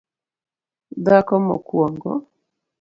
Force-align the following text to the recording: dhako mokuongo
dhako 1.05 1.33
mokuongo 1.45 2.11